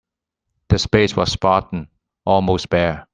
[0.69, 1.87] The space was spartan,
[2.25, 3.05] almost bare.